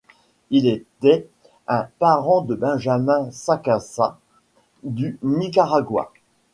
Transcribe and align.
Il 0.49 0.65
était 0.65 1.27
un 1.67 1.85
parent 1.99 2.41
de 2.41 2.55
Benjamín 2.55 3.29
Sacasa, 3.31 4.17
du 4.81 5.19
Nicaragua. 5.21 6.11